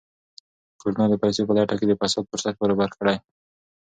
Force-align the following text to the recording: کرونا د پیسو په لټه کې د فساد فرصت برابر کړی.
کرونا 0.79 1.05
د 1.09 1.13
پیسو 1.23 1.41
په 1.47 1.53
لټه 1.57 1.75
کې 1.79 1.85
د 1.87 1.93
فساد 1.99 2.25
فرصت 2.31 2.53
برابر 2.61 2.89
کړی. 2.99 3.15